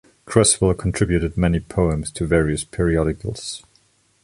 Creswell 0.25 0.73
contributed 0.73 1.37
many 1.37 1.59
poems 1.59 2.09
to 2.09 2.25
various 2.25 2.63
periodicals. 2.63 3.61